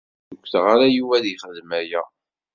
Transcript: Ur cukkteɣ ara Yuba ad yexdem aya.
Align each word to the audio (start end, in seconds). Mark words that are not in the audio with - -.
Ur 0.29 0.35
cukkteɣ 0.37 0.63
ara 0.73 0.87
Yuba 0.95 1.13
ad 1.17 1.25
yexdem 1.27 1.69
aya. 1.79 2.01